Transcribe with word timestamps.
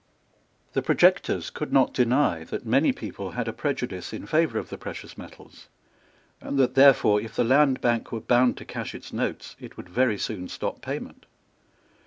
The 0.73 0.81
projectors 0.81 1.51
could 1.51 1.71
not 1.71 1.93
deny 1.93 2.43
that 2.45 2.65
many 2.65 2.91
people 2.91 3.33
had 3.33 3.47
a 3.47 3.53
prejudice 3.53 4.13
in 4.13 4.25
favour 4.25 4.57
of 4.57 4.69
the 4.69 4.77
precious 4.79 5.15
metals, 5.15 5.67
and 6.41 6.57
that 6.57 6.73
therefore, 6.73 7.21
if 7.21 7.35
the 7.35 7.43
Land 7.43 7.81
Bank 7.81 8.11
were 8.11 8.19
bound 8.19 8.57
to 8.57 8.65
cash 8.65 8.95
its 8.95 9.13
notes, 9.13 9.55
it 9.59 9.77
would 9.77 9.89
very 9.89 10.17
soon 10.17 10.47
stop 10.47 10.81
payment. 10.81 11.27